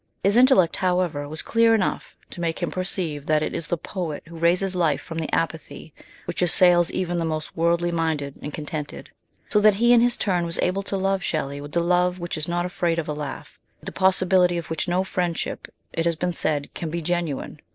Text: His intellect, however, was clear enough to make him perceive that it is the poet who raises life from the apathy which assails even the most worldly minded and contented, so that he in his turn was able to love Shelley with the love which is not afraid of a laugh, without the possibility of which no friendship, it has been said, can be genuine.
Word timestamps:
His 0.23 0.35
intellect, 0.35 0.77
however, 0.77 1.29
was 1.29 1.43
clear 1.43 1.75
enough 1.75 2.15
to 2.31 2.41
make 2.41 2.57
him 2.57 2.71
perceive 2.71 3.27
that 3.27 3.43
it 3.43 3.53
is 3.53 3.67
the 3.67 3.77
poet 3.77 4.23
who 4.25 4.35
raises 4.35 4.73
life 4.75 4.99
from 4.99 5.19
the 5.19 5.31
apathy 5.31 5.93
which 6.25 6.41
assails 6.41 6.89
even 6.89 7.19
the 7.19 7.23
most 7.23 7.55
worldly 7.55 7.91
minded 7.91 8.39
and 8.41 8.51
contented, 8.51 9.11
so 9.49 9.59
that 9.59 9.75
he 9.75 9.93
in 9.93 10.01
his 10.01 10.17
turn 10.17 10.43
was 10.43 10.57
able 10.63 10.81
to 10.81 10.97
love 10.97 11.21
Shelley 11.21 11.61
with 11.61 11.73
the 11.73 11.81
love 11.81 12.17
which 12.17 12.35
is 12.35 12.47
not 12.47 12.65
afraid 12.65 12.97
of 12.97 13.07
a 13.07 13.13
laugh, 13.13 13.59
without 13.79 13.93
the 13.93 13.99
possibility 13.99 14.57
of 14.57 14.71
which 14.71 14.87
no 14.87 15.03
friendship, 15.03 15.71
it 15.93 16.05
has 16.07 16.15
been 16.15 16.33
said, 16.33 16.73
can 16.73 16.89
be 16.89 17.03
genuine. 17.03 17.61